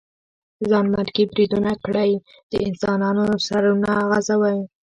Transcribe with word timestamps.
ځانمرګي 0.69 1.23
بريدونه 1.31 1.71
کړئ 1.85 2.11
د 2.51 2.53
انسانانو 2.67 3.25
سرونه 3.47 3.91
غوڅوئ. 4.09 4.59